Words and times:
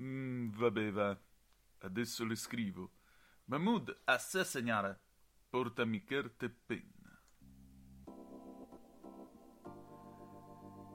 Mm, 0.00 0.50
vabbè, 0.50 0.90
va. 0.92 1.18
Adesso 1.78 2.24
le 2.24 2.34
scrivo. 2.34 2.90
Mahmoud, 3.44 4.02
a 4.04 4.18
sé 4.18 4.44
signora. 4.44 4.98
Portami 5.48 6.04
carta 6.04 6.46
e 6.46 6.50
penna. 6.50 6.94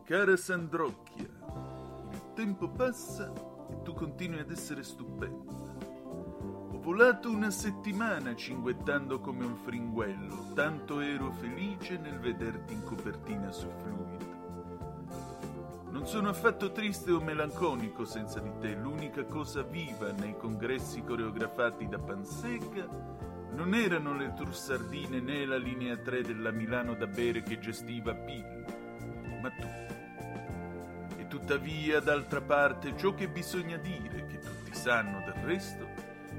Cara 0.03 0.35
Sandrocchia, 0.35 1.29
il 2.11 2.33
tempo 2.33 2.69
passa 2.69 3.31
e 3.69 3.81
tu 3.83 3.93
continui 3.93 4.39
ad 4.39 4.51
essere 4.51 4.83
stupenda. 4.83 5.77
Ho 6.73 6.79
volato 6.79 7.31
una 7.31 7.51
settimana 7.51 8.35
cinguettando 8.35 9.21
come 9.21 9.45
un 9.45 9.55
fringuello, 9.55 10.51
tanto 10.53 10.99
ero 10.99 11.31
felice 11.31 11.97
nel 11.97 12.19
vederti 12.19 12.73
in 12.73 12.83
copertina 12.83 13.51
su 13.51 13.69
Fluid. 13.69 14.40
Non 16.01 16.09
sono 16.09 16.29
affatto 16.29 16.71
triste 16.71 17.11
o 17.11 17.21
melanconico 17.21 18.05
senza 18.05 18.39
di 18.39 18.51
te, 18.59 18.73
l'unica 18.73 19.23
cosa 19.23 19.61
viva 19.61 20.11
nei 20.11 20.35
congressi 20.35 21.03
coreografati 21.03 21.87
da 21.87 21.99
Panseca 21.99 22.87
non 23.51 23.75
erano 23.75 24.17
le 24.17 24.33
trussardine 24.33 25.19
né 25.19 25.45
la 25.45 25.57
linea 25.57 25.95
3 25.95 26.23
della 26.23 26.49
Milano 26.49 26.95
da 26.95 27.05
bere 27.05 27.43
che 27.43 27.59
gestiva 27.59 28.15
Pill, 28.15 28.65
ma 29.43 29.51
tu. 29.51 29.67
E 31.19 31.27
tuttavia, 31.27 31.99
d'altra 31.99 32.41
parte, 32.41 32.97
ciò 32.97 33.13
che 33.13 33.29
bisogna 33.29 33.77
dire, 33.77 34.25
che 34.25 34.39
tutti 34.39 34.73
sanno 34.73 35.21
del 35.23 35.43
resto, 35.43 35.87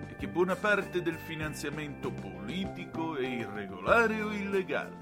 è 0.09 0.17
che 0.17 0.27
buona 0.27 0.57
parte 0.57 1.03
del 1.03 1.19
finanziamento 1.19 2.11
politico 2.11 3.15
è 3.15 3.29
irregolare 3.29 4.23
o 4.23 4.33
illegale. 4.33 5.02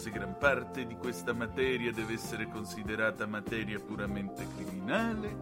Se 0.00 0.08
gran 0.08 0.38
parte 0.38 0.86
di 0.86 0.96
questa 0.96 1.34
materia 1.34 1.92
deve 1.92 2.14
essere 2.14 2.48
considerata 2.48 3.26
materia 3.26 3.78
puramente 3.78 4.46
criminale, 4.56 5.36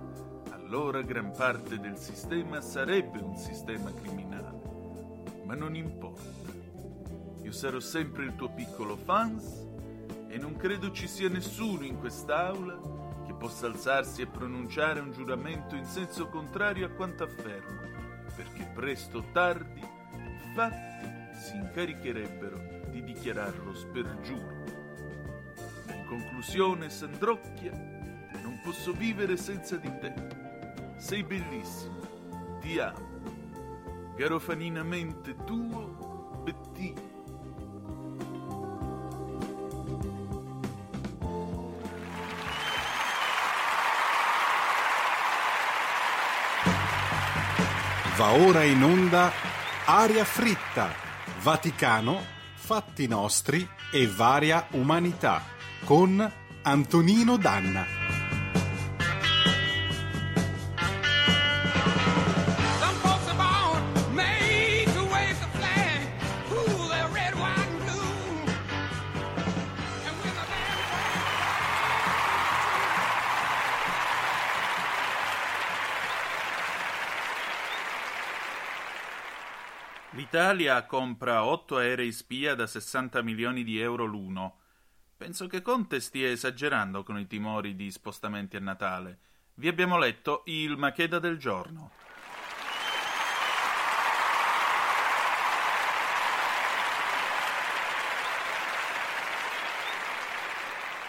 allora 0.50 1.00
gran 1.02 1.30
parte 1.30 1.78
del 1.78 1.96
sistema 1.96 2.60
sarebbe 2.60 3.20
un 3.20 3.36
sistema 3.36 3.92
criminale. 3.94 4.60
Ma 5.44 5.54
non 5.54 5.76
importa. 5.76 6.50
Io 7.40 7.52
sarò 7.52 7.78
sempre 7.78 8.24
il 8.24 8.34
tuo 8.34 8.48
piccolo 8.48 8.96
fans 8.96 9.64
e 10.26 10.36
non 10.38 10.56
credo 10.56 10.90
ci 10.90 11.06
sia 11.06 11.28
nessuno 11.28 11.84
in 11.84 11.96
quest'aula 11.96 12.80
che 13.26 13.34
possa 13.34 13.66
alzarsi 13.66 14.22
e 14.22 14.26
pronunciare 14.26 14.98
un 14.98 15.12
giuramento 15.12 15.76
in 15.76 15.84
senso 15.84 16.26
contrario 16.26 16.84
a 16.84 16.90
quanto 16.90 17.22
affermo, 17.22 17.78
perché 18.34 18.68
presto 18.74 19.18
o 19.18 19.24
tardi 19.30 19.78
i 19.78 20.52
fatti 20.52 21.38
si 21.38 21.54
incaricherebbero 21.54 22.77
di 22.88 23.02
dichiararlo 23.02 23.74
spergiuro. 23.74 24.64
In 25.88 26.04
conclusione, 26.06 26.90
Sandrocchia, 26.90 27.72
non 28.42 28.60
posso 28.62 28.92
vivere 28.92 29.36
senza 29.36 29.76
di 29.76 29.90
te. 29.98 30.14
Sei 30.96 31.22
bellissima, 31.22 32.06
ti 32.60 32.78
amo. 32.78 33.06
Garofaninamente 34.16 35.36
tuo, 35.44 36.40
Bettino. 36.42 37.16
Va 48.16 48.32
ora 48.32 48.64
in 48.64 48.82
onda 48.82 49.30
Aria 49.84 50.24
fritta, 50.24 50.92
Vaticano, 51.40 52.36
fatti 52.68 53.06
nostri 53.06 53.66
e 53.90 54.06
varia 54.06 54.66
umanità 54.72 55.42
con 55.84 56.30
Antonino 56.60 57.38
Danna. 57.38 57.97
L'Italia 80.12 80.86
compra 80.86 81.44
8 81.44 81.76
aerei 81.76 82.12
spia 82.12 82.54
da 82.54 82.66
60 82.66 83.20
milioni 83.20 83.62
di 83.62 83.78
euro 83.78 84.06
l'uno. 84.06 84.60
Penso 85.14 85.46
che 85.46 85.60
Conte 85.60 86.00
stia 86.00 86.30
esagerando 86.30 87.02
con 87.02 87.18
i 87.18 87.26
timori 87.26 87.76
di 87.76 87.90
spostamenti 87.90 88.56
a 88.56 88.60
Natale. 88.60 89.18
Vi 89.54 89.68
abbiamo 89.68 89.98
letto 89.98 90.44
il 90.46 90.78
Macheda 90.78 91.18
del 91.18 91.36
giorno. 91.36 91.90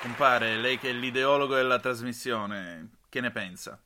Compare, 0.02 0.58
lei 0.58 0.78
che 0.78 0.90
è 0.90 0.94
l'ideologo 0.94 1.56
della 1.56 1.80
trasmissione, 1.80 2.90
che 3.08 3.22
ne 3.22 3.32
pensa? 3.32 3.82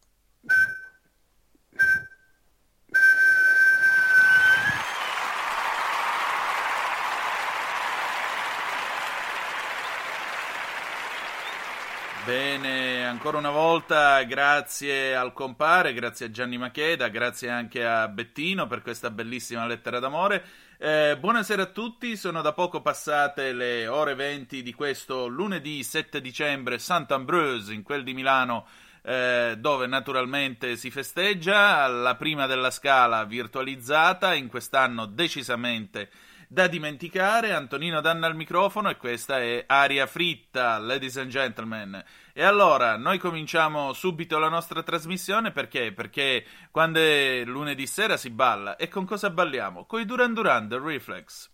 Bene, 12.34 13.06
ancora 13.06 13.38
una 13.38 13.52
volta 13.52 14.24
grazie 14.24 15.16
al 15.16 15.34
compare, 15.34 15.94
grazie 15.94 16.26
a 16.26 16.32
Gianni 16.32 16.58
Macheda, 16.58 17.10
grazie 17.10 17.52
anche 17.52 17.86
a 17.86 18.08
Bettino 18.08 18.66
per 18.66 18.82
questa 18.82 19.12
bellissima 19.12 19.68
lettera 19.68 20.00
d'amore. 20.00 20.44
Eh, 20.80 21.16
buonasera 21.20 21.62
a 21.62 21.68
tutti, 21.68 22.18
sono 22.18 22.42
da 22.42 22.52
poco 22.54 22.82
passate 22.82 23.54
le 23.54 23.86
ore 23.86 24.16
20 24.16 24.64
di 24.64 24.74
questo 24.74 25.28
lunedì 25.28 25.84
7 25.84 26.22
dicembre, 26.22 26.80
Sant'Ambroise, 26.80 27.72
in 27.72 27.84
quel 27.84 28.02
di 28.02 28.16
Milano, 28.16 28.66
eh, 29.04 29.54
dove 29.60 29.86
naturalmente 29.86 30.76
si 30.76 30.90
festeggia, 30.90 31.86
la 31.86 32.16
prima 32.16 32.48
della 32.48 32.72
scala 32.72 33.26
virtualizzata, 33.26 34.34
in 34.34 34.48
quest'anno 34.48 35.06
decisamente 35.06 36.10
da 36.54 36.68
dimenticare. 36.68 37.52
Antonino 37.52 38.00
Danna 38.00 38.28
al 38.28 38.36
microfono 38.36 38.90
e 38.90 38.98
questa 38.98 39.40
è 39.40 39.64
Aria 39.66 40.06
Fritta, 40.06 40.78
ladies 40.78 41.18
and 41.18 41.32
gentlemen. 41.32 42.02
E 42.32 42.44
allora, 42.44 42.96
noi 42.96 43.18
cominciamo 43.18 43.92
subito 43.94 44.38
la 44.38 44.50
nostra 44.50 44.84
trasmissione 44.84 45.52
perché? 45.52 45.92
Perché 45.92 46.46
quando 46.70 47.00
è 47.00 47.42
lunedì 47.44 47.88
sera 47.88 48.18
si 48.18 48.30
balla. 48.30 48.76
E 48.76 48.88
con 48.88 49.06
cosa 49.06 49.32
balliamo? 49.32 49.86
Coi 49.86 50.06
Duran 50.06 50.34
Duran, 50.34 50.70
The 50.70 50.80
Reflex. 50.80 51.50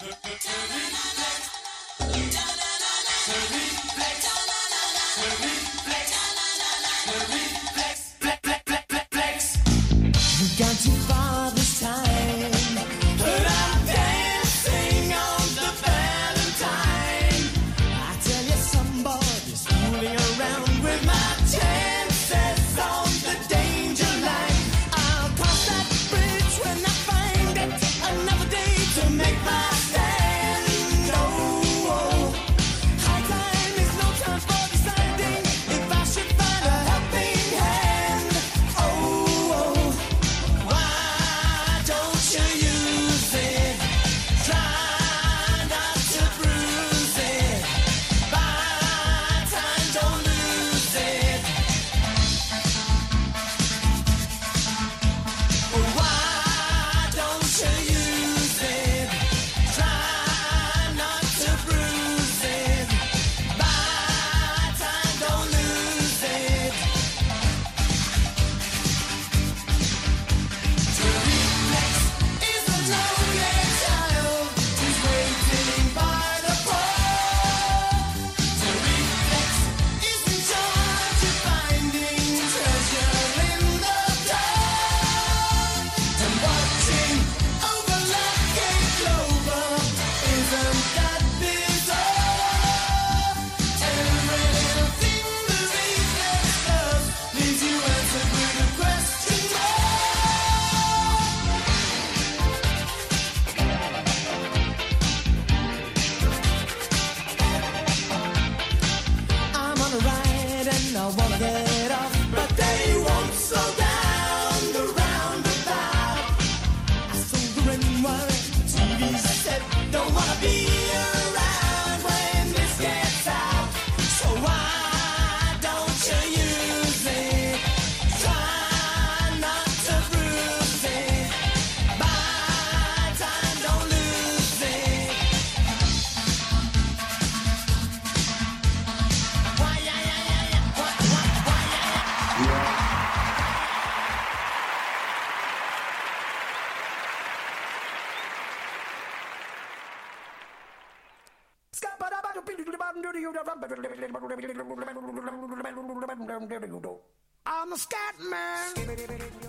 We've 0.00 1.11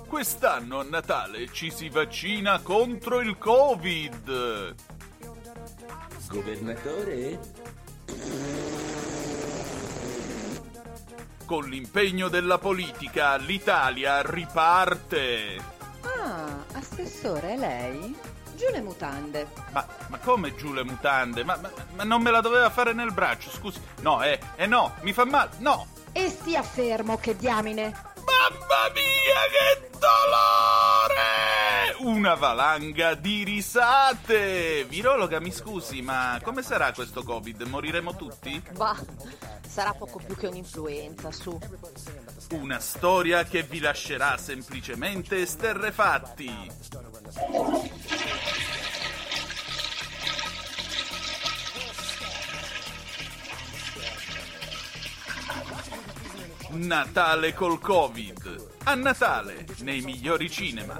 Quest'anno 0.07 0.79
a 0.79 0.83
Natale 0.83 1.51
ci 1.51 1.69
si 1.69 1.89
vaccina 1.89 2.59
contro 2.61 3.19
il 3.19 3.37
Covid. 3.37 4.75
Governatore? 6.29 7.39
Con 11.45 11.65
l'impegno 11.65 12.29
della 12.29 12.57
politica 12.57 13.35
l'Italia 13.35 14.21
riparte. 14.21 15.57
Ah, 16.01 16.65
assessore, 16.73 17.53
è 17.53 17.57
lei? 17.57 18.32
Giù 18.55 18.65
le 18.71 18.81
mutande. 18.81 19.47
Ma, 19.71 19.85
ma 20.07 20.17
come 20.19 20.55
giù 20.55 20.73
le 20.73 20.83
mutande? 20.83 21.43
Ma, 21.43 21.57
ma- 21.57 21.71
ma 21.95 22.03
non 22.03 22.21
me 22.21 22.31
la 22.31 22.41
doveva 22.41 22.69
fare 22.69 22.93
nel 22.93 23.11
braccio, 23.11 23.49
scusi. 23.49 23.81
No, 24.01 24.21
eh, 24.23 24.39
eh 24.55 24.65
no, 24.67 24.93
mi 25.01 25.13
fa 25.13 25.25
male, 25.25 25.51
no. 25.57 25.87
E 26.11 26.29
stia 26.29 26.61
fermo, 26.61 27.17
che 27.17 27.35
diamine. 27.35 28.11
Mamma 28.23 28.91
mia, 28.93 29.41
che 29.51 29.89
dolore! 29.97 31.95
Una 31.99 32.35
valanga 32.35 33.15
di 33.15 33.43
risate! 33.43 34.83
Virologa, 34.85 35.39
mi 35.39 35.51
scusi, 35.51 36.01
ma 36.01 36.39
come 36.43 36.61
sarà 36.61 36.91
questo 36.93 37.23
Covid? 37.23 37.61
Moriremo 37.63 38.15
tutti? 38.15 38.61
Bah, 38.73 38.97
sarà 39.67 39.93
poco 39.93 40.19
più 40.23 40.35
che 40.35 40.47
un'influenza, 40.47 41.31
su. 41.31 41.57
Una 42.51 42.79
storia 42.79 43.43
che 43.45 43.63
vi 43.63 43.79
lascerà 43.79 44.37
semplicemente 44.37 45.41
esterrefatti. 45.41 46.71
Natale 56.75 57.53
col 57.53 57.79
Covid. 57.79 58.71
A 58.85 58.95
Natale, 58.95 59.65
nei 59.81 60.01
migliori 60.01 60.49
cinema. 60.49 60.97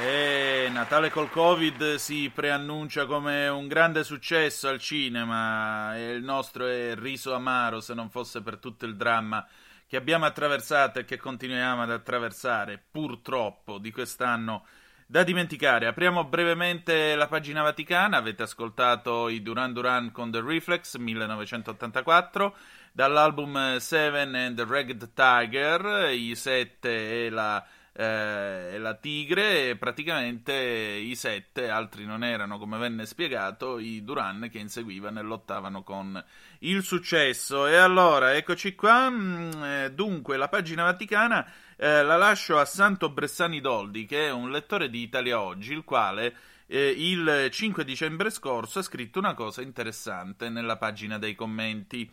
E 0.00 0.68
Natale 0.72 1.10
col 1.10 1.30
Covid 1.30 1.94
si 1.94 2.30
preannuncia 2.34 3.06
come 3.06 3.46
un 3.46 3.68
grande 3.68 4.02
successo 4.02 4.68
al 4.68 4.80
cinema 4.80 5.96
e 5.96 6.10
il 6.10 6.24
nostro 6.24 6.66
è 6.66 6.96
riso 6.96 7.34
amaro 7.34 7.80
se 7.80 7.94
non 7.94 8.10
fosse 8.10 8.42
per 8.42 8.58
tutto 8.58 8.84
il 8.84 8.96
dramma 8.96 9.46
che 9.86 9.96
abbiamo 9.96 10.26
attraversato 10.26 10.98
e 10.98 11.04
che 11.04 11.16
continuiamo 11.16 11.82
ad 11.82 11.90
attraversare, 11.90 12.82
purtroppo, 12.90 13.78
di 13.78 13.90
quest'anno 13.90 14.66
da 15.10 15.24
dimenticare. 15.24 15.86
Apriamo 15.86 16.24
brevemente 16.24 17.14
la 17.14 17.28
pagina 17.28 17.62
vaticana, 17.62 18.18
avete 18.18 18.42
ascoltato 18.42 19.30
i 19.30 19.40
Duran 19.40 19.72
Duran 19.72 20.12
con 20.12 20.30
The 20.30 20.42
Reflex 20.42 20.96
1984 20.96 22.54
dall'album 22.92 23.78
Seven 23.78 24.34
and 24.34 24.56
the 24.56 24.66
Ragged 24.68 25.12
Tiger, 25.14 26.10
i 26.12 26.34
sette 26.34 27.24
e 27.24 27.30
la 27.30 27.64
eh, 28.00 28.74
e 28.74 28.78
la 28.78 28.94
tigre 28.94 29.70
e 29.70 29.76
praticamente 29.76 30.52
i 30.54 31.16
sette, 31.16 31.68
altri 31.68 32.04
non 32.04 32.22
erano 32.22 32.56
come 32.56 32.78
venne 32.78 33.06
spiegato, 33.06 33.80
i 33.80 34.04
Duran 34.04 34.48
che 34.52 34.58
inseguivano 34.58 35.18
e 35.18 35.22
lottavano 35.22 35.82
con 35.82 36.22
il 36.60 36.84
successo. 36.84 37.66
E 37.66 37.74
allora, 37.74 38.36
eccoci 38.36 38.76
qua, 38.76 39.10
mm, 39.10 39.62
eh, 39.64 39.92
dunque 39.92 40.36
la 40.36 40.48
pagina 40.48 40.84
vaticana 40.84 41.44
eh, 41.80 42.02
la 42.02 42.16
lascio 42.16 42.58
a 42.58 42.64
Santo 42.64 43.08
Bressani 43.08 43.60
Doldi 43.60 44.04
che 44.04 44.26
è 44.26 44.32
un 44.32 44.50
lettore 44.50 44.90
di 44.90 45.00
Italia 45.00 45.40
Oggi, 45.40 45.72
il 45.72 45.84
quale 45.84 46.34
eh, 46.66 46.92
il 46.96 47.48
5 47.50 47.84
dicembre 47.84 48.30
scorso 48.30 48.80
ha 48.80 48.82
scritto 48.82 49.20
una 49.20 49.34
cosa 49.34 49.62
interessante 49.62 50.48
nella 50.48 50.76
pagina 50.76 51.18
dei 51.18 51.34
commenti. 51.34 52.10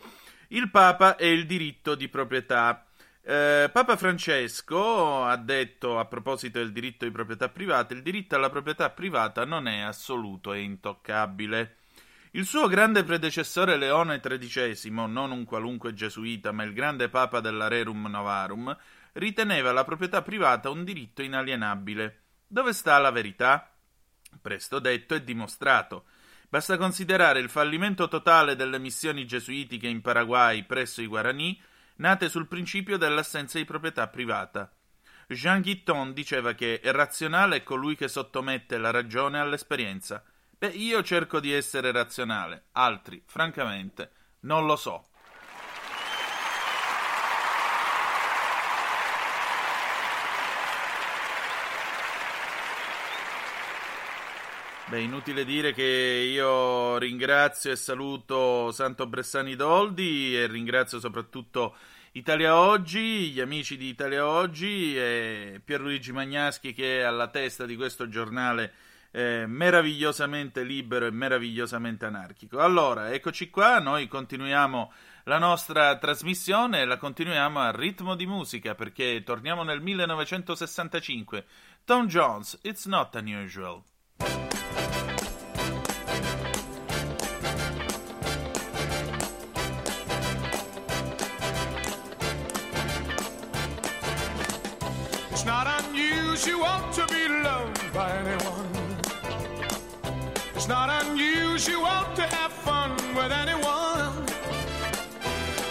Il 0.49 0.69
Papa 0.69 1.15
e 1.15 1.31
il 1.31 1.45
diritto 1.45 1.95
di 1.95 2.07
proprietà. 2.07 2.85
Eh, 3.23 3.71
Papa 3.73 3.97
Francesco 3.97 5.23
ha 5.23 5.35
detto 5.35 5.97
a 5.97 6.05
proposito 6.05 6.59
del 6.59 6.71
diritto 6.71 7.03
di 7.03 7.11
proprietà 7.11 7.49
privata: 7.49 7.95
il 7.95 8.03
diritto 8.03 8.35
alla 8.35 8.51
proprietà 8.51 8.91
privata 8.91 9.45
non 9.45 9.67
è 9.67 9.79
assoluto 9.79 10.53
e 10.53 10.61
intoccabile. 10.61 11.77
Il 12.31 12.45
suo 12.45 12.67
grande 12.67 13.03
predecessore 13.03 13.77
Leone 13.77 14.19
XIII, 14.19 14.91
non 14.91 15.31
un 15.31 15.45
qualunque 15.45 15.93
gesuita, 15.93 16.51
ma 16.51 16.63
il 16.63 16.73
grande 16.73 17.07
papa 17.07 17.39
della 17.39 17.69
Rerum 17.69 18.07
Novarum, 18.07 18.77
riteneva 19.15 19.71
la 19.71 19.83
proprietà 19.83 20.21
privata 20.21 20.69
un 20.69 20.83
diritto 20.83 21.21
inalienabile. 21.21 22.21
Dove 22.47 22.73
sta 22.73 22.97
la 22.97 23.11
verità? 23.11 23.71
Presto 24.41 24.79
detto 24.79 25.15
e 25.15 25.23
dimostrato. 25.23 26.05
Basta 26.49 26.77
considerare 26.77 27.39
il 27.39 27.49
fallimento 27.49 28.07
totale 28.07 28.55
delle 28.55 28.79
missioni 28.79 29.25
gesuitiche 29.25 29.87
in 29.87 30.01
Paraguay 30.01 30.63
presso 30.63 31.01
i 31.01 31.07
Guarani, 31.07 31.59
nate 31.97 32.29
sul 32.29 32.47
principio 32.47 32.97
dell'assenza 32.97 33.57
di 33.57 33.65
proprietà 33.65 34.07
privata. 34.07 34.71
Jean 35.27 35.61
Guitton 35.61 36.13
diceva 36.13 36.53
che 36.53 36.79
è 36.79 36.91
razionale 36.91 37.63
colui 37.63 37.95
che 37.95 38.07
sottomette 38.07 38.77
la 38.77 38.91
ragione 38.91 39.39
all'esperienza. 39.39 40.23
Beh, 40.57 40.67
io 40.67 41.01
cerco 41.03 41.39
di 41.39 41.51
essere 41.51 41.91
razionale, 41.91 42.65
altri, 42.73 43.21
francamente, 43.25 44.11
non 44.41 44.65
lo 44.65 44.75
so. 44.75 45.07
Beh, 54.87 55.01
inutile 55.01 55.45
dire 55.45 55.73
che 55.73 55.81
io 55.81 56.97
ringrazio 56.99 57.71
e 57.71 57.75
saluto 57.75 58.71
Santo 58.71 59.07
Bressani 59.07 59.55
Doldi 59.55 60.37
e 60.37 60.45
ringrazio 60.45 60.99
soprattutto 60.99 61.75
Italia 62.11 62.55
Oggi, 62.55 63.31
gli 63.31 63.39
amici 63.39 63.77
di 63.77 63.87
Italia 63.87 64.27
Oggi 64.27 64.95
e 64.95 65.59
Pierluigi 65.65 66.11
Magnaschi 66.11 66.71
che 66.71 66.99
è 66.99 67.01
alla 67.01 67.29
testa 67.29 67.65
di 67.65 67.75
questo 67.75 68.07
giornale 68.07 68.73
eh, 69.09 69.45
meravigliosamente 69.47 70.61
libero 70.61 71.07
e 71.07 71.11
meravigliosamente 71.11 72.05
anarchico. 72.05 72.59
Allora, 72.59 73.11
eccoci 73.11 73.49
qua, 73.49 73.79
noi 73.79 74.07
continuiamo 74.07 74.93
la 75.23 75.39
nostra 75.39 75.97
trasmissione 75.97 76.81
e 76.81 76.85
la 76.85 76.97
continuiamo 76.97 77.59
a 77.59 77.71
ritmo 77.71 78.13
di 78.15 78.27
musica 78.27 78.75
perché 78.75 79.23
torniamo 79.25 79.63
nel 79.63 79.81
1965. 79.81 81.43
Tom 81.85 82.05
Jones, 82.05 82.59
It's 82.61 82.85
Not 82.85 83.15
Unusual. 83.15 83.81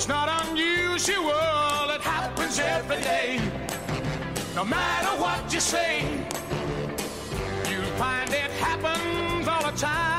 it's 0.00 0.08
not 0.08 0.48
unusual, 0.48 1.90
it 1.94 2.00
happens 2.00 2.58
every 2.58 3.02
day. 3.02 3.38
No 4.54 4.64
matter 4.64 5.20
what 5.20 5.52
you 5.52 5.60
say, 5.60 6.00
you'll 7.68 7.84
find 7.98 8.30
it 8.30 8.50
happens 8.52 9.46
all 9.46 9.60
the 9.70 9.76
time. 9.76 10.14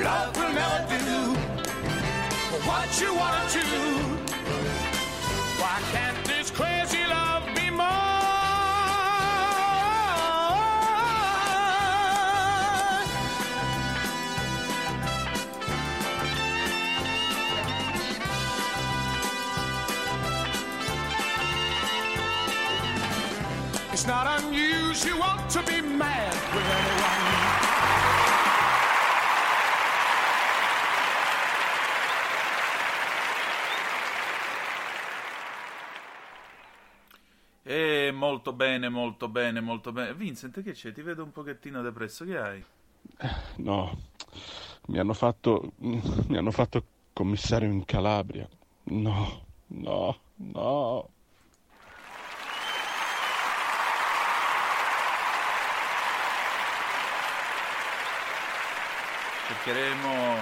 Love 0.00 0.36
will 0.36 0.52
never 0.52 0.86
do 0.94 1.34
what 2.68 3.00
you 3.00 3.12
wanna 3.20 3.48
do. 3.52 3.66
Why 5.60 5.80
can't 5.90 6.29
unusual 25.02 25.46
to 25.48 25.62
be 25.62 25.80
mad 25.80 26.32
with 26.54 26.64
anyone. 26.64 27.38
Eh, 37.62 38.10
molto 38.12 38.52
bene, 38.52 38.88
molto 38.88 39.28
bene, 39.28 39.60
molto 39.60 39.92
bene. 39.92 40.14
Vincent, 40.14 40.62
che 40.62 40.72
c'è? 40.72 40.92
Ti 40.92 41.02
vedo 41.02 41.22
un 41.22 41.30
pochettino 41.30 41.82
depresso, 41.82 42.24
che 42.24 42.38
hai? 42.38 42.64
No, 43.56 43.96
mi 44.86 44.98
hanno 44.98 45.14
fatto, 45.14 45.72
mi 45.78 46.36
hanno 46.36 46.50
fatto 46.50 46.84
commissario 47.12 47.70
in 47.70 47.84
Calabria. 47.84 48.48
No, 48.84 49.44
no, 49.68 50.18
no. 50.36 51.08
Cercheremo, 59.62 60.36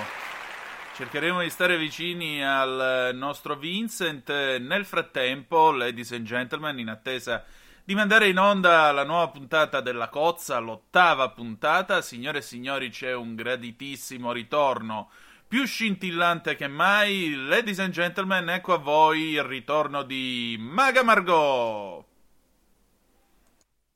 cercheremo 0.95 1.43
di 1.43 1.51
stare 1.51 1.77
vicini 1.77 2.45
al 2.45 3.11
nostro 3.15 3.57
Vincent. 3.57 4.31
Nel 4.31 4.85
frattempo, 4.85 5.73
ladies 5.73 6.13
and 6.13 6.25
gentlemen, 6.25 6.79
in 6.79 6.89
attesa 6.89 7.45
di 7.83 7.97
mandare 7.97 8.29
in 8.29 8.39
onda 8.39 8.93
la 8.93 9.03
nuova 9.03 9.29
puntata 9.31 9.81
della 9.81 10.09
Cozza, 10.09 10.61
l'ottava 10.61 11.31
puntata, 11.31 12.01
signore 12.01 12.39
e 12.39 12.43
signori, 12.43 12.91
c'è 12.91 13.13
un 13.13 13.35
graditissimo 13.35 14.31
ritorno. 14.31 15.11
Più 15.49 15.67
scintillante 15.67 16.55
che 16.55 16.69
mai, 16.69 17.35
ladies 17.35 17.81
and 17.81 17.93
gentlemen, 17.93 18.49
ecco 18.51 18.73
a 18.73 18.79
voi 18.79 19.31
il 19.31 19.43
ritorno 19.43 20.05
di 20.05 20.57
Maga 20.61 21.03
Margot. 21.03 22.05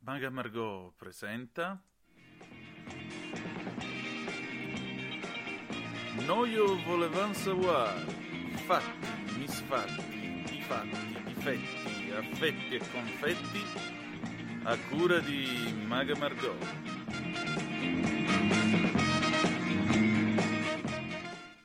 Maga 0.00 0.30
Margot 0.30 0.92
presenta. 0.96 1.80
Noi 6.20 6.54
volevamo 6.84 7.32
savoir 7.32 7.98
fatti, 8.66 9.38
misfatti, 9.38 10.44
difatti, 10.44 11.22
difetti, 11.24 12.10
affetti 12.10 12.74
e 12.74 12.78
confetti 12.90 13.62
a 14.64 14.76
cura 14.90 15.18
di 15.20 15.72
Maga 15.86 16.14
Margot. 16.16 16.56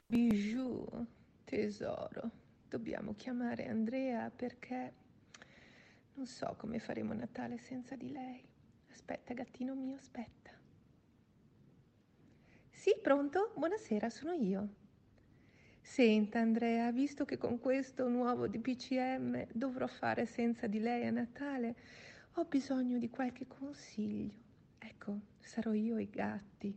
Bijou, 0.07 1.05
tesoro, 1.43 2.31
dobbiamo 2.69 3.13
chiamare 3.15 3.67
Andrea 3.67 4.31
perché 4.33 4.93
non 6.13 6.25
so 6.25 6.55
come 6.57 6.79
faremo 6.79 7.13
Natale 7.13 7.57
senza 7.57 7.95
di 7.95 8.11
lei. 8.11 8.43
Aspetta, 8.91 9.33
gattino 9.33 9.75
mio, 9.75 9.95
aspetta. 9.95 10.56
Sì, 12.87 12.95
pronto? 13.01 13.51
Buonasera, 13.53 14.09
sono 14.09 14.31
io. 14.31 14.69
Senta, 15.81 16.39
Andrea, 16.39 16.89
visto 16.93 17.25
che 17.25 17.35
con 17.35 17.59
questo 17.59 18.07
nuovo 18.07 18.47
DPCM 18.47 19.47
dovrò 19.51 19.87
fare 19.87 20.25
senza 20.25 20.67
di 20.67 20.79
lei 20.79 21.05
a 21.05 21.11
Natale, 21.11 21.75
ho 22.35 22.45
bisogno 22.45 22.97
di 22.97 23.09
qualche 23.09 23.45
consiglio. 23.45 24.31
Ecco, 24.79 25.19
sarò 25.37 25.73
io 25.73 25.97
i 25.97 26.09
gatti, 26.09 26.73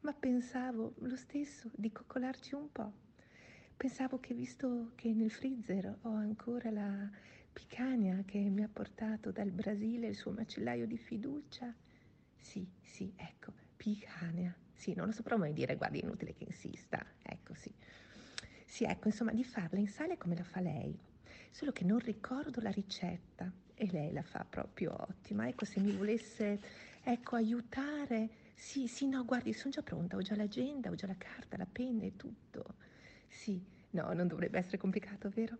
ma 0.00 0.12
pensavo 0.12 0.96
lo 0.98 1.16
stesso 1.16 1.70
di 1.72 1.90
coccolarci 1.90 2.54
un 2.54 2.70
po'. 2.70 2.92
Pensavo 3.74 4.20
che 4.20 4.34
visto 4.34 4.90
che 4.96 5.14
nel 5.14 5.30
freezer 5.30 5.96
ho 6.02 6.12
ancora 6.12 6.70
la 6.70 7.08
picanha 7.50 8.22
che 8.26 8.38
mi 8.50 8.62
ha 8.62 8.68
portato 8.70 9.30
dal 9.30 9.50
Brasile 9.50 10.08
il 10.08 10.14
suo 10.14 10.30
macellaio 10.32 10.86
di 10.86 10.98
fiducia. 10.98 11.74
Sì, 12.36 12.68
sì, 12.82 13.10
ecco, 13.16 13.54
picanha. 13.78 14.63
Sì, 14.84 14.92
non 14.92 15.06
lo 15.06 15.12
saprò 15.12 15.38
mai 15.38 15.54
dire, 15.54 15.76
guardi, 15.76 16.00
è 16.00 16.02
inutile 16.04 16.34
che 16.34 16.44
insista. 16.44 17.02
Ecco, 17.22 17.54
sì. 17.54 17.72
Sì, 18.66 18.84
ecco, 18.84 19.08
insomma, 19.08 19.32
di 19.32 19.42
farla 19.42 19.78
in 19.78 19.88
sale 19.88 20.18
come 20.18 20.36
la 20.36 20.42
fa 20.44 20.60
lei. 20.60 20.94
Solo 21.50 21.72
che 21.72 21.84
non 21.84 21.98
ricordo 22.00 22.60
la 22.60 22.68
ricetta 22.70 23.50
e 23.74 23.88
lei 23.90 24.12
la 24.12 24.22
fa 24.22 24.44
proprio 24.46 24.94
ottima. 24.94 25.48
Ecco, 25.48 25.64
se 25.64 25.80
mi 25.80 25.90
volesse, 25.92 26.60
ecco, 27.02 27.34
aiutare. 27.36 28.28
Sì, 28.54 28.86
sì, 28.86 29.08
no, 29.08 29.24
guardi, 29.24 29.54
sono 29.54 29.72
già 29.72 29.80
pronta, 29.80 30.16
ho 30.16 30.20
già 30.20 30.36
l'agenda, 30.36 30.90
ho 30.90 30.94
già 30.94 31.06
la 31.06 31.16
carta, 31.16 31.56
la 31.56 31.64
penna 31.64 32.04
e 32.04 32.16
tutto. 32.16 32.74
Sì, 33.26 33.58
no, 33.92 34.12
non 34.12 34.26
dovrebbe 34.26 34.58
essere 34.58 34.76
complicato, 34.76 35.30
vero? 35.30 35.56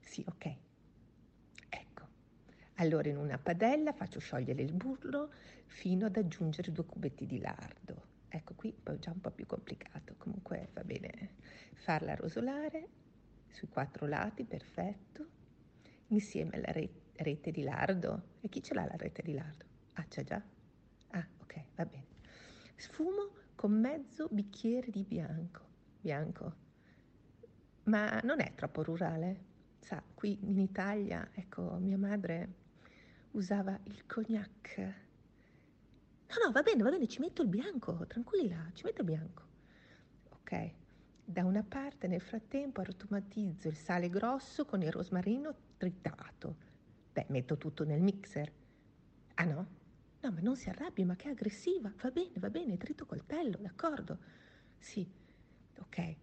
Sì, 0.00 0.24
ok. 0.26 0.54
Ecco. 1.68 2.08
Allora 2.78 3.08
in 3.08 3.16
una 3.16 3.38
padella 3.38 3.92
faccio 3.92 4.18
sciogliere 4.18 4.62
il 4.62 4.72
burro 4.72 5.30
fino 5.66 6.06
ad 6.06 6.16
aggiungere 6.16 6.72
due 6.72 6.84
cubetti 6.84 7.26
di 7.26 7.38
lardo. 7.38 8.14
Ecco 8.36 8.52
qui 8.54 8.74
è 8.82 8.92
già 8.98 9.10
un 9.10 9.20
po' 9.20 9.30
più 9.30 9.46
complicato, 9.46 10.14
comunque 10.18 10.68
va 10.74 10.84
bene 10.84 11.36
farla 11.72 12.14
rosolare 12.14 12.88
sui 13.48 13.68
quattro 13.68 14.06
lati, 14.06 14.44
perfetto, 14.44 15.26
insieme 16.08 16.56
alla 16.56 16.70
re- 16.70 17.12
rete 17.14 17.50
di 17.50 17.62
lardo. 17.62 18.34
E 18.40 18.50
chi 18.50 18.62
ce 18.62 18.74
l'ha 18.74 18.84
la 18.84 18.96
rete 18.96 19.22
di 19.22 19.32
lardo? 19.32 19.64
Ah, 19.94 20.04
c'è 20.04 20.22
già? 20.22 20.42
Ah, 21.12 21.26
ok, 21.40 21.64
va 21.76 21.86
bene. 21.86 22.04
Sfumo 22.76 23.30
con 23.54 23.72
mezzo 23.72 24.28
bicchiere 24.30 24.90
di 24.90 25.02
bianco. 25.02 25.64
Bianco. 25.98 26.54
Ma 27.84 28.20
non 28.22 28.40
è 28.40 28.54
troppo 28.54 28.82
rurale? 28.82 29.44
Sa, 29.80 30.02
qui 30.14 30.38
in 30.42 30.58
Italia, 30.58 31.30
ecco, 31.32 31.76
mia 31.78 31.96
madre 31.96 32.54
usava 33.30 33.78
il 33.84 34.04
cognac. 34.04 35.05
No, 36.28 36.44
no, 36.44 36.52
va 36.52 36.62
bene, 36.62 36.82
va 36.82 36.90
bene, 36.90 37.06
ci 37.06 37.20
metto 37.20 37.42
il 37.42 37.48
bianco, 37.48 38.04
tranquilla, 38.06 38.70
ci 38.74 38.84
metto 38.84 39.02
il 39.02 39.06
bianco. 39.06 39.42
Ok, 40.30 40.70
da 41.24 41.44
una 41.44 41.62
parte 41.62 42.08
nel 42.08 42.20
frattempo 42.20 42.80
aromatizzo 42.80 43.68
il 43.68 43.76
sale 43.76 44.08
grosso 44.08 44.64
con 44.64 44.82
il 44.82 44.90
rosmarino 44.90 45.54
tritato. 45.76 46.56
Beh, 47.12 47.26
metto 47.28 47.56
tutto 47.56 47.84
nel 47.84 48.00
mixer. 48.00 48.52
Ah 49.34 49.44
no? 49.44 49.66
No, 50.20 50.30
ma 50.30 50.40
non 50.40 50.56
si 50.56 50.68
arrabbi, 50.68 51.04
ma 51.04 51.14
che 51.16 51.28
aggressiva. 51.28 51.92
Va 52.00 52.10
bene, 52.10 52.32
va 52.38 52.50
bene, 52.50 52.76
trito 52.76 53.06
coltello, 53.06 53.58
d'accordo. 53.60 54.18
Sì, 54.78 55.08
ok. 55.78 56.16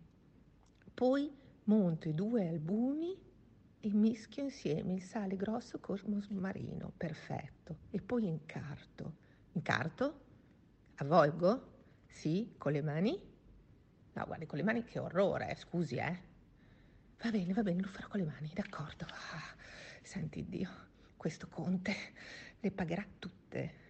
Poi 0.94 1.32
monto 1.66 2.10
i 2.10 2.14
due 2.14 2.48
albumi 2.48 3.18
e 3.80 3.94
mischio 3.94 4.44
insieme 4.44 4.94
il 4.94 5.02
sale 5.02 5.36
grosso 5.36 5.80
con 5.80 5.98
il 5.98 6.14
rosmarino, 6.16 6.92
perfetto. 6.96 7.78
E 7.90 8.02
poi 8.02 8.28
incarto. 8.28 9.23
Incarto? 9.54 10.22
Avvolgo? 10.96 11.72
Sì, 12.08 12.56
con 12.58 12.72
le 12.72 12.82
mani? 12.82 13.20
No, 14.14 14.26
guardi, 14.26 14.46
con 14.46 14.58
le 14.58 14.64
mani 14.64 14.84
che 14.84 15.00
orrore, 15.00 15.50
eh, 15.50 15.56
scusi, 15.56 15.96
eh. 15.96 16.32
Va 17.24 17.30
bene, 17.32 17.54
va 17.54 17.64
bene, 17.64 17.82
lo 17.82 17.88
farò 17.88 18.08
con 18.08 18.20
le 18.20 18.26
mani, 18.26 18.52
d'accordo. 18.54 19.06
Ah, 19.06 19.56
senti 20.02 20.48
Dio, 20.48 20.70
questo 21.18 21.48
conte 21.48 21.94
le 22.60 22.72
pagherà 22.72 23.06
tutte. 23.20 23.82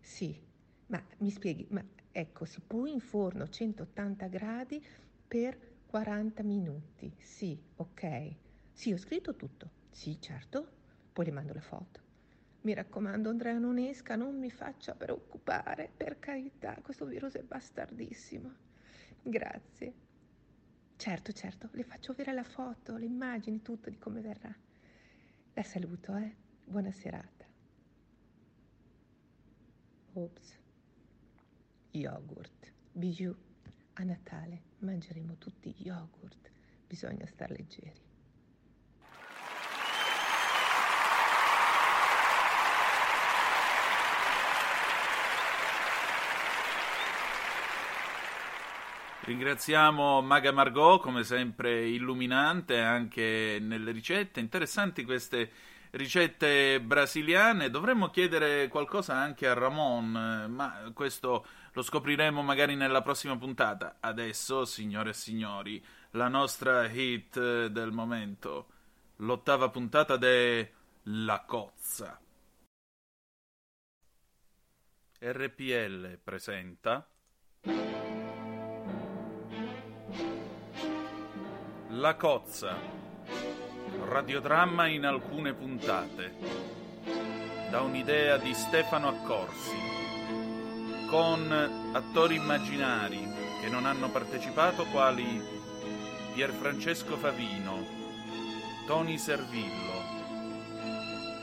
Sì, 0.00 0.40
ma 0.86 1.02
mi 1.18 1.30
spieghi, 1.30 1.66
ma 1.70 1.84
ecco, 2.10 2.44
si 2.44 2.60
pone 2.60 2.90
in 2.90 3.00
forno 3.00 3.44
a 3.44 3.48
180 3.48 4.26
gradi 4.26 4.84
per 5.26 5.58
40 5.86 6.42
minuti. 6.42 7.14
Sì, 7.18 7.60
ok. 7.76 8.34
Sì, 8.72 8.92
ho 8.92 8.96
scritto 8.98 9.36
tutto. 9.36 9.70
Sì, 9.90 10.20
certo. 10.20 10.80
Poi 11.12 11.26
le 11.26 11.32
mando 11.32 11.52
la 11.52 11.60
foto. 11.60 12.01
Mi 12.62 12.74
raccomando, 12.74 13.28
Andrea, 13.28 13.58
non 13.58 13.78
esca, 13.78 14.14
non 14.14 14.38
mi 14.38 14.50
faccia 14.50 14.94
preoccupare, 14.94 15.90
per 15.96 16.20
carità, 16.20 16.78
questo 16.80 17.04
virus 17.06 17.34
è 17.34 17.42
bastardissimo. 17.42 18.54
Grazie. 19.20 19.94
Certo, 20.96 21.32
certo, 21.32 21.68
le 21.72 21.82
faccio 21.82 22.12
avere 22.12 22.32
la 22.32 22.44
foto, 22.44 22.96
le 22.96 23.06
immagini, 23.06 23.62
tutto 23.62 23.90
di 23.90 23.98
come 23.98 24.20
verrà. 24.20 24.54
La 25.54 25.62
saluto, 25.64 26.14
eh. 26.16 26.34
Buona 26.64 26.92
serata. 26.92 27.44
Ops. 30.12 30.58
Yogurt. 31.90 32.72
Bijou. 32.92 33.34
A 33.94 34.04
Natale 34.04 34.62
mangeremo 34.78 35.36
tutti 35.36 35.74
yogurt. 35.78 36.50
Bisogna 36.86 37.26
star 37.26 37.50
leggeri. 37.50 38.11
Ringraziamo 49.24 50.20
Maga 50.20 50.50
Margot, 50.50 51.00
come 51.00 51.22
sempre 51.22 51.86
illuminante 51.88 52.80
anche 52.80 53.58
nelle 53.60 53.92
ricette. 53.92 54.40
Interessanti 54.40 55.04
queste 55.04 55.50
ricette 55.90 56.80
brasiliane. 56.80 57.70
Dovremmo 57.70 58.10
chiedere 58.10 58.66
qualcosa 58.66 59.14
anche 59.14 59.46
a 59.46 59.54
Ramon, 59.54 60.46
ma 60.48 60.90
questo 60.92 61.46
lo 61.72 61.82
scopriremo 61.82 62.42
magari 62.42 62.74
nella 62.74 63.00
prossima 63.00 63.38
puntata. 63.38 63.98
Adesso, 64.00 64.64
signore 64.64 65.10
e 65.10 65.14
signori, 65.14 65.84
la 66.10 66.26
nostra 66.26 66.90
hit 66.90 67.66
del 67.66 67.92
momento, 67.92 68.66
l'ottava 69.18 69.68
puntata 69.68 70.16
de 70.16 70.72
La 71.04 71.44
Cozza. 71.46 72.20
RPL 75.20 76.18
presenta 76.24 77.06
La 81.96 82.14
Cozza 82.14 82.74
Radiodramma 84.08 84.86
in 84.86 85.04
alcune 85.04 85.52
puntate 85.52 86.34
da 87.68 87.82
un'idea 87.82 88.38
di 88.38 88.54
Stefano 88.54 89.08
Accorsi 89.08 89.76
con 91.10 91.92
attori 91.92 92.36
immaginari 92.36 93.20
che 93.60 93.68
non 93.68 93.84
hanno 93.84 94.08
partecipato 94.08 94.86
quali 94.86 95.38
Pierfrancesco 96.32 97.18
Favino, 97.18 97.84
Tony 98.86 99.18
Servillo 99.18 100.02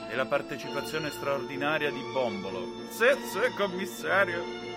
e 0.10 0.16
la 0.16 0.26
partecipazione 0.26 1.12
straordinaria 1.12 1.92
di 1.92 2.02
Bombolo. 2.12 2.66
Sì, 2.90 3.06
sì, 3.30 3.54
commissario. 3.56 4.69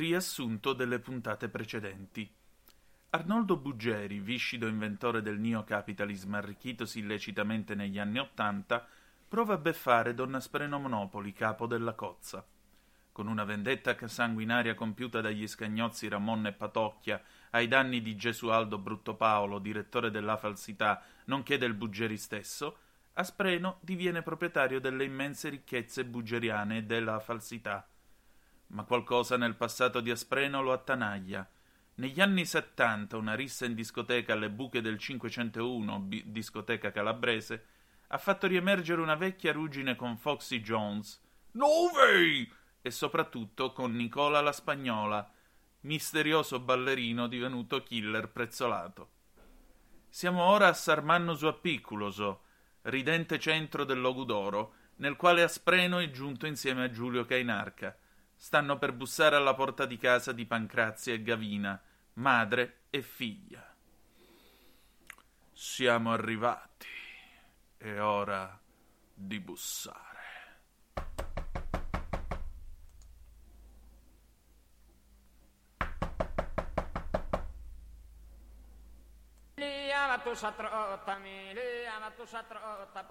Riassunto 0.00 0.72
delle 0.72 0.98
puntate 0.98 1.50
precedenti. 1.50 2.26
Arnoldo 3.10 3.58
Buggeri, 3.58 4.18
viscido 4.18 4.66
inventore 4.66 5.20
del 5.20 5.38
neocapitalismo 5.38 6.38
arricchitosi 6.38 7.00
illecitamente 7.00 7.74
negli 7.74 7.98
anni 7.98 8.18
Ottanta, 8.18 8.88
prova 9.28 9.52
a 9.52 9.58
beffare 9.58 10.14
Donna 10.14 10.40
Spreno 10.40 10.78
Monopoli, 10.78 11.34
capo 11.34 11.66
della 11.66 11.92
cozza. 11.92 12.42
Con 13.12 13.26
una 13.26 13.44
vendetta 13.44 13.94
sanguinaria 14.08 14.74
compiuta 14.74 15.20
dagli 15.20 15.46
scagnozzi 15.46 16.08
Ramon 16.08 16.46
e 16.46 16.52
Patocchia 16.52 17.22
ai 17.50 17.68
danni 17.68 18.00
di 18.00 18.16
Gesualdo 18.16 18.78
Brutto 18.78 19.16
Paolo, 19.16 19.58
direttore 19.58 20.10
della 20.10 20.38
falsità, 20.38 21.02
nonché 21.26 21.58
del 21.58 21.74
Buggeri 21.74 22.16
stesso, 22.16 22.78
Aspreno 23.12 23.76
diviene 23.82 24.22
proprietario 24.22 24.80
delle 24.80 25.04
immense 25.04 25.50
ricchezze 25.50 26.06
buggeriane 26.06 26.86
della 26.86 27.20
falsità. 27.20 27.89
Ma 28.70 28.84
qualcosa 28.84 29.36
nel 29.36 29.56
passato 29.56 30.00
di 30.00 30.10
Aspreno 30.10 30.62
lo 30.62 30.72
attanaglia. 30.72 31.48
Negli 31.94 32.20
anni 32.20 32.46
settanta 32.46 33.16
una 33.16 33.34
rissa 33.34 33.66
in 33.66 33.74
discoteca 33.74 34.32
alle 34.32 34.50
buche 34.50 34.80
del 34.80 34.98
501, 34.98 35.98
bi- 36.00 36.24
discoteca 36.26 36.90
calabrese, 36.90 37.66
ha 38.08 38.18
fatto 38.18 38.46
riemergere 38.46 39.00
una 39.00 39.16
vecchia 39.16 39.52
ruggine 39.52 39.96
con 39.96 40.16
Foxy 40.16 40.60
Jones. 40.60 41.20
Nove! 41.52 42.48
E 42.80 42.90
soprattutto 42.90 43.72
con 43.72 43.92
Nicola 43.92 44.40
la 44.40 44.52
Spagnola, 44.52 45.30
misterioso 45.82 46.60
ballerino 46.60 47.26
divenuto 47.26 47.82
killer 47.82 48.30
prezzolato. 48.30 49.10
Siamo 50.08 50.42
ora 50.42 50.68
a 50.68 50.72
Sarmanno 50.72 51.34
Suappiculoso, 51.34 52.42
ridente 52.82 53.38
centro 53.38 53.84
del 53.84 54.00
Logudoro, 54.00 54.74
nel 54.96 55.16
quale 55.16 55.42
Aspreno 55.42 55.98
è 55.98 56.10
giunto 56.10 56.46
insieme 56.46 56.84
a 56.84 56.90
Giulio 56.90 57.24
Cainarca. 57.24 57.96
Stanno 58.42 58.78
per 58.78 58.94
bussare 58.94 59.36
alla 59.36 59.52
porta 59.52 59.84
di 59.84 59.98
casa 59.98 60.32
di 60.32 60.46
Pancrazia 60.46 61.12
e 61.12 61.22
Gavina, 61.22 61.78
madre 62.14 62.84
e 62.88 63.02
figlia. 63.02 63.62
Siamo 65.52 66.10
arrivati. 66.10 66.86
È 67.76 68.00
ora 68.00 68.58
di 69.12 69.38
bussare. 69.40 70.09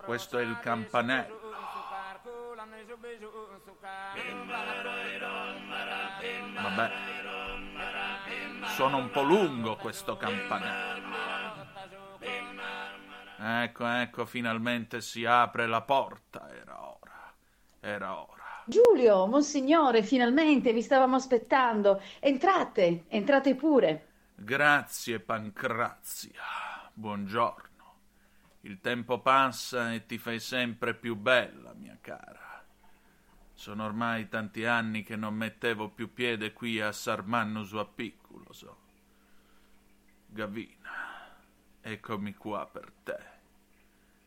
Questo 0.05 0.37
è 0.37 0.41
il 0.41 0.59
campanello. 0.59 1.39
Vabbè, 6.61 6.91
suona 8.75 8.95
un 8.95 9.09
po' 9.09 9.21
lungo 9.21 9.75
questo 9.75 10.15
campanello. 10.15 11.07
Ecco, 13.37 13.85
ecco, 13.85 14.25
finalmente 14.25 15.01
si 15.01 15.25
apre 15.25 15.67
la 15.67 15.81
porta. 15.81 16.49
Era 16.53 16.81
ora, 16.81 17.33
era 17.79 18.17
ora. 18.17 18.63
Giulio, 18.65 19.25
monsignore, 19.25 20.03
finalmente 20.03 20.71
vi 20.73 20.81
stavamo 20.81 21.15
aspettando. 21.15 22.01
Entrate, 22.19 23.05
entrate 23.07 23.55
pure. 23.55 24.07
Grazie, 24.35 25.19
Pancrazia. 25.19 26.68
Buongiorno. 26.99 27.95
Il 28.63 28.81
tempo 28.81 29.21
passa 29.21 29.93
e 29.93 30.05
ti 30.05 30.17
fai 30.17 30.41
sempre 30.41 30.93
più 30.93 31.15
bella, 31.15 31.71
mia 31.73 31.97
cara. 32.01 32.61
Sono 33.53 33.85
ormai 33.85 34.27
tanti 34.27 34.65
anni 34.65 35.03
che 35.03 35.15
non 35.15 35.33
mettevo 35.33 35.91
più 35.91 36.11
piede 36.11 36.51
qui 36.51 36.81
a 36.81 36.91
Sarmanno 36.91 37.63
Suappiculoso. 37.63 38.77
Gavina, 40.25 41.37
eccomi 41.79 42.33
qua 42.33 42.67
per 42.67 42.91
te. 43.01 43.19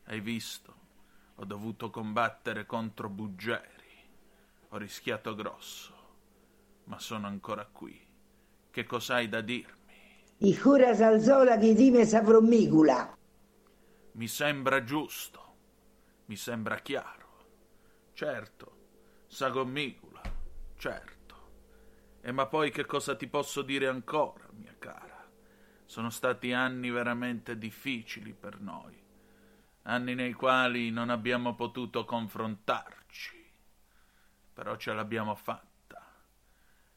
Hai 0.04 0.20
visto? 0.20 0.74
Ho 1.35 1.44
dovuto 1.44 1.90
combattere 1.90 2.64
contro 2.64 3.11
Buggeri. 3.11 4.08
Ho 4.70 4.78
rischiato 4.78 5.35
grosso, 5.35 6.14
ma 6.85 6.98
sono 6.98 7.26
ancora 7.26 7.66
qui. 7.66 8.00
Che 8.70 8.85
cos'hai 8.87 9.28
da 9.28 9.42
dirmi? 9.42 9.82
I 10.44 10.59
cura 10.59 10.92
salzola 10.92 11.57
che 11.57 11.72
dime 11.72 12.05
savromicula. 12.05 13.16
Mi 14.14 14.26
sembra 14.26 14.83
giusto, 14.83 15.55
mi 16.24 16.35
sembra 16.35 16.78
chiaro. 16.78 17.28
Certo, 18.12 18.76
Sagommicula, 19.28 20.20
certo. 20.76 21.50
E 22.20 22.33
ma 22.33 22.46
poi 22.46 22.72
che 22.72 22.85
cosa 22.87 23.14
ti 23.14 23.28
posso 23.28 23.62
dire 23.62 23.87
ancora, 23.87 24.48
mia 24.55 24.74
cara? 24.81 25.31
Sono 25.85 26.11
stati 26.11 26.52
anni 26.52 26.90
veramente 26.90 27.57
difficili 27.57 28.33
per 28.33 28.61
noi, 28.61 29.00
anni 29.83 30.16
nei 30.16 30.33
quali 30.33 30.90
non 30.90 31.11
abbiamo 31.11 31.55
potuto 31.55 32.05
confrontarci, 32.05 33.48
però 34.52 34.74
ce 34.74 34.92
l'abbiamo 34.92 35.37
fatta 35.37 36.05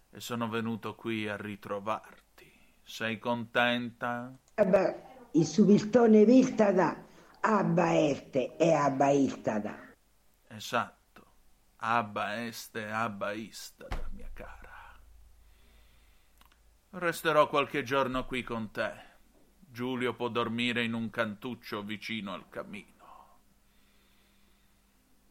e 0.10 0.20
sono 0.20 0.50
venuto 0.50 0.96
qui 0.96 1.30
a 1.30 1.38
ritrovarti. 1.38 2.25
Sei 2.88 3.18
contenta? 3.18 4.32
Abba, 4.54 4.96
il 5.32 5.46
subiltone 5.46 6.24
viltada, 6.24 7.04
abba 7.42 7.98
erte 7.98 8.56
e 8.58 8.72
abba 8.72 9.10
iltada. 9.10 9.76
Esatto, 10.48 11.26
abba 11.78 12.46
este, 12.46 12.88
abba 12.88 13.32
istada, 13.34 14.08
mia 14.12 14.30
cara. 14.32 15.00
Resterò 16.92 17.48
qualche 17.48 17.84
giorno 17.84 18.26
qui 18.26 18.44
con 18.44 18.72
te. 18.72 18.94
Giulio 19.58 20.14
può 20.14 20.30
dormire 20.30 20.84
in 20.84 20.94
un 20.94 21.10
cantuccio 21.10 21.84
vicino 21.84 22.34
al 22.34 22.48
camino. 22.48 22.94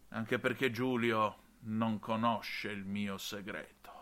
Anche 0.09 0.39
perché 0.39 0.71
Giulio 0.71 1.37
non 1.61 1.99
conosce 2.01 2.71
il 2.71 2.85
mio 2.85 3.17
segreto. 3.17 3.93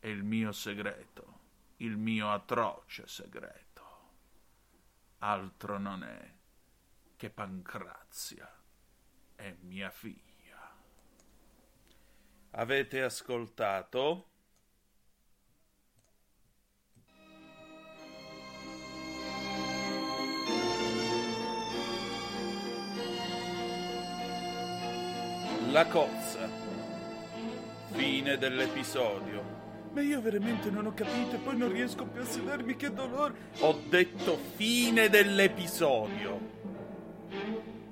E 0.00 0.10
il 0.10 0.22
mio 0.22 0.52
segreto, 0.52 1.35
il 1.78 1.96
mio 1.96 2.32
atroce 2.32 3.06
segreto, 3.06 3.82
altro 5.18 5.78
non 5.78 6.02
è 6.02 6.34
che 7.16 7.30
Pancrazia 7.30 8.50
è 9.34 9.54
mia 9.60 9.90
figlia. 9.90 10.24
Avete 12.50 13.02
ascoltato? 13.02 14.30
La 25.70 25.86
cozza. 25.86 26.48
Fine 27.92 28.38
dell'episodio. 28.38 29.65
Ma 29.96 30.02
io 30.02 30.20
veramente 30.20 30.68
non 30.68 30.84
ho 30.84 30.92
capito 30.92 31.36
e 31.36 31.38
poi 31.38 31.56
non 31.56 31.72
riesco 31.72 32.04
più 32.04 32.20
a 32.20 32.24
sedermi, 32.26 32.76
che 32.76 32.92
dolore. 32.92 33.32
Ho 33.60 33.80
detto 33.88 34.38
fine 34.54 35.08
dell'episodio. 35.08 36.38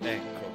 Ecco. 0.00 0.52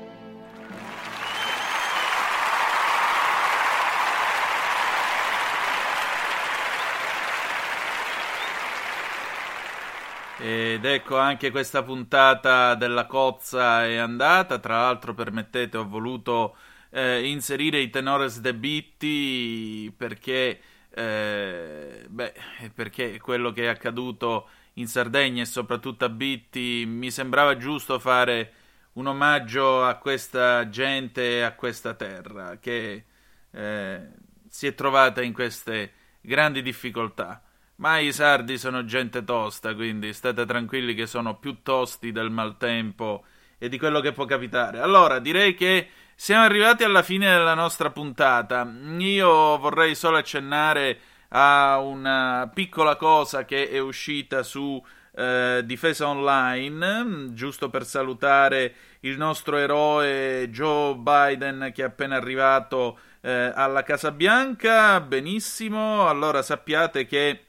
Ed 10.37 10.85
ecco 10.85 11.17
anche 11.17 11.49
questa 11.49 11.81
puntata 11.81 12.75
della 12.75 13.07
cozza 13.07 13.87
è 13.87 13.95
andata. 13.95 14.59
Tra 14.59 14.81
l'altro, 14.81 15.15
permettete, 15.15 15.77
ho 15.77 15.87
voluto 15.87 16.55
eh, 16.91 17.27
inserire 17.27 17.79
i 17.79 17.89
tenores 17.89 18.39
de 18.39 18.53
bitti 18.53 19.91
perché 19.97 20.59
eh, 20.91 22.05
beh, 22.07 22.33
perché 22.73 23.19
quello 23.19 23.51
che 23.51 23.63
è 23.63 23.67
accaduto 23.67 24.49
in 24.73 24.87
Sardegna 24.87 25.41
e 25.41 25.45
soprattutto 25.45 26.05
a 26.05 26.09
Bitti 26.09 26.85
mi 26.87 27.11
sembrava 27.11 27.57
giusto 27.57 27.99
fare 27.99 28.53
un 28.93 29.07
omaggio 29.07 29.83
a 29.83 29.95
questa 29.95 30.69
gente 30.69 31.37
e 31.37 31.41
a 31.41 31.53
questa 31.53 31.93
terra 31.93 32.57
che 32.59 33.05
eh, 33.51 34.07
si 34.47 34.67
è 34.67 34.75
trovata 34.75 35.21
in 35.21 35.33
queste 35.33 35.93
grandi 36.21 36.61
difficoltà. 36.61 37.41
Ma 37.75 37.99
i 37.99 38.11
sardi 38.11 38.57
sono 38.57 38.83
gente 38.83 39.23
tosta, 39.23 39.73
quindi 39.73 40.11
state 40.11 40.45
tranquilli 40.45 40.93
che 40.93 41.05
sono 41.07 41.37
più 41.37 41.61
tosti 41.63 42.11
del 42.11 42.29
maltempo 42.29 43.23
e 43.57 43.69
di 43.69 43.77
quello 43.77 44.01
che 44.01 44.11
può 44.11 44.25
capitare. 44.25 44.79
Allora, 44.79 45.19
direi 45.19 45.55
che 45.55 45.87
siamo 46.21 46.43
arrivati 46.43 46.83
alla 46.83 47.01
fine 47.01 47.31
della 47.31 47.53
nostra 47.53 47.91
puntata. 47.91 48.69
Io 48.97 49.57
vorrei 49.57 49.95
solo 49.95 50.17
accennare 50.17 50.99
a 51.29 51.79
una 51.79 52.51
piccola 52.53 52.97
cosa 52.97 53.45
che 53.45 53.69
è 53.69 53.79
uscita 53.79 54.43
su 54.43 54.83
eh, 55.15 55.61
Difesa 55.63 56.09
Online, 56.09 57.33
giusto 57.33 57.69
per 57.69 57.85
salutare 57.85 58.73
il 59.01 59.15
nostro 59.15 59.55
eroe 59.55 60.49
Joe 60.49 60.95
Biden 60.95 61.71
che 61.73 61.83
è 61.83 61.85
appena 61.85 62.17
arrivato 62.17 62.99
eh, 63.21 63.53
alla 63.55 63.83
Casa 63.83 64.11
Bianca. 64.11 64.99
Benissimo, 64.99 66.05
allora 66.05 66.41
sappiate 66.41 67.05
che 67.05 67.45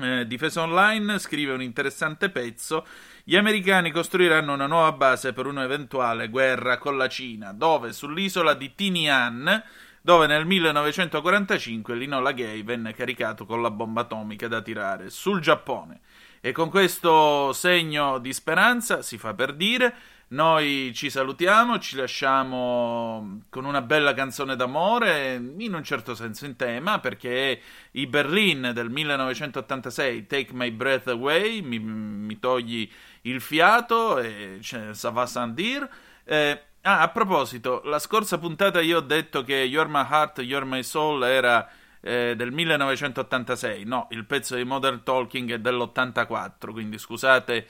eh, 0.00 0.26
Difesa 0.26 0.62
Online 0.62 1.18
scrive 1.18 1.52
un 1.52 1.62
interessante 1.62 2.30
pezzo. 2.30 2.86
Gli 3.24 3.36
americani 3.36 3.90
costruiranno 3.90 4.52
una 4.52 4.66
nuova 4.66 4.92
base 4.92 5.32
per 5.32 5.46
un'eventuale 5.46 6.28
guerra 6.28 6.78
con 6.78 6.96
la 6.96 7.08
Cina, 7.08 7.52
dove 7.52 7.92
sull'isola 7.92 8.54
di 8.54 8.74
Tinian, 8.74 9.62
dove 10.00 10.26
nel 10.26 10.46
1945 10.46 11.94
l'Inola 11.96 12.32
Gay 12.32 12.62
venne 12.62 12.94
caricato 12.94 13.44
con 13.44 13.62
la 13.62 13.70
bomba 13.70 14.02
atomica 14.02 14.46
da 14.46 14.62
tirare 14.62 15.10
sul 15.10 15.40
Giappone. 15.40 16.00
E 16.40 16.52
con 16.52 16.70
questo 16.70 17.52
segno 17.52 18.18
di 18.18 18.32
speranza, 18.32 19.02
si 19.02 19.18
fa 19.18 19.34
per 19.34 19.54
dire, 19.54 19.94
noi 20.28 20.92
ci 20.92 21.08
salutiamo, 21.08 21.78
ci 21.78 21.94
lasciamo 21.94 23.42
con 23.48 23.64
una 23.64 23.80
bella 23.80 24.12
canzone 24.12 24.56
d'amore, 24.56 25.40
in 25.58 25.72
un 25.72 25.84
certo 25.84 26.16
senso 26.16 26.46
in 26.46 26.56
tema, 26.56 26.98
perché 26.98 27.60
i 27.92 28.06
Berlin 28.08 28.72
del 28.74 28.90
1986, 28.90 30.26
Take 30.26 30.52
My 30.52 30.70
Breath 30.72 31.06
Away, 31.08 31.60
mi, 31.60 31.78
mi 31.78 32.38
togli 32.40 32.90
il 33.22 33.40
fiato, 33.40 34.18
e 34.18 34.58
cioè, 34.62 34.94
ça 34.94 35.10
va 35.10 35.26
sans 35.26 35.54
dire. 35.54 35.88
Eh, 36.24 36.60
ah, 36.82 37.02
a 37.02 37.08
proposito, 37.08 37.82
la 37.84 38.00
scorsa 38.00 38.38
puntata 38.38 38.80
io 38.80 38.98
ho 38.98 39.02
detto 39.02 39.44
che 39.44 39.54
You're 39.54 39.88
My 39.88 40.04
Heart, 40.10 40.38
You're 40.40 40.66
My 40.66 40.82
Soul 40.82 41.22
era 41.22 41.70
eh, 42.00 42.34
del 42.36 42.50
1986, 42.50 43.84
no, 43.84 44.08
il 44.10 44.24
pezzo 44.24 44.56
di 44.56 44.64
Modern 44.64 45.04
Talking 45.04 45.52
è 45.52 45.58
dell'84, 45.60 46.72
quindi 46.72 46.98
scusate 46.98 47.66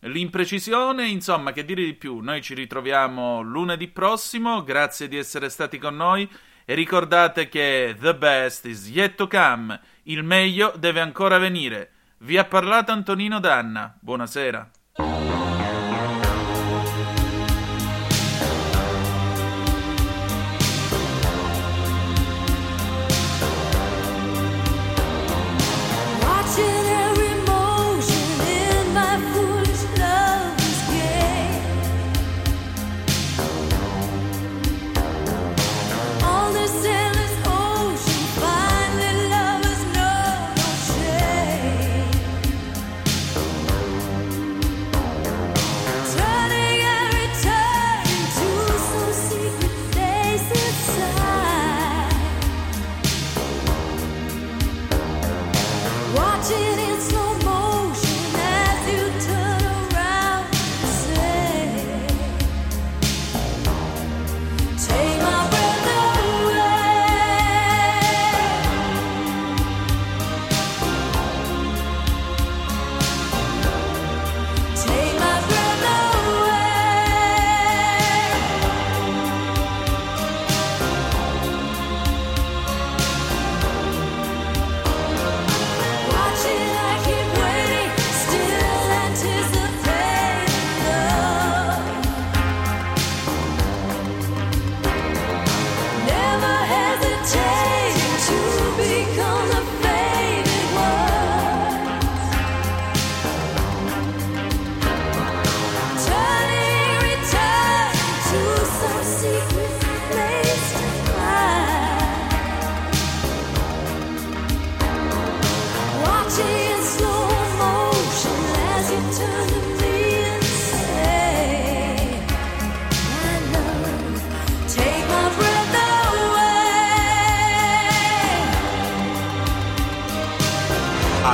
L'imprecisione, 0.00 1.08
insomma, 1.08 1.52
che 1.52 1.64
dire 1.64 1.82
di 1.82 1.94
più? 1.94 2.20
Noi 2.20 2.40
ci 2.40 2.54
ritroviamo 2.54 3.40
lunedì 3.40 3.88
prossimo, 3.88 4.62
grazie 4.62 5.08
di 5.08 5.16
essere 5.16 5.48
stati 5.48 5.78
con 5.78 5.96
noi 5.96 6.28
e 6.64 6.74
ricordate 6.74 7.48
che 7.48 7.96
the 7.98 8.14
best 8.14 8.66
is 8.66 8.88
yet 8.88 9.16
to 9.16 9.26
come, 9.26 9.80
il 10.04 10.22
meglio 10.22 10.72
deve 10.78 11.00
ancora 11.00 11.38
venire. 11.38 11.90
Vi 12.18 12.36
ha 12.36 12.44
parlato 12.44 12.92
Antonino 12.92 13.40
Danna, 13.40 13.96
buonasera. 13.98 14.70